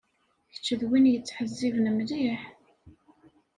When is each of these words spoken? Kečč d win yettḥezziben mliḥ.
Kečč 0.53 0.67
d 0.79 0.81
win 0.89 1.11
yettḥezziben 1.13 1.85
mliḥ. 1.97 2.41